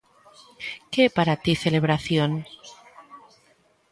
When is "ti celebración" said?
1.43-2.31